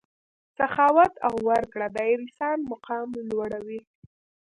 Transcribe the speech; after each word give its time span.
سخاوت 0.57 1.13
او 1.27 1.35
ورکړه 1.49 1.87
د 1.95 1.97
انسان 2.15 2.57
مقام 2.71 3.09
لوړوي. 3.29 3.81